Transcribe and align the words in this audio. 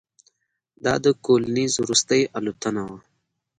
دا 0.83 0.93
د 1.03 1.05
کولینز 1.25 1.73
وروستۍ 1.79 2.21
الوتنه 2.37 2.81
وه. 2.87 2.97